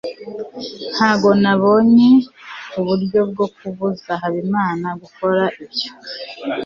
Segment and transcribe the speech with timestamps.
[0.95, 2.09] ntabwo nabonye
[2.79, 5.91] uburyo bwo kubuza habimana gukora ibyo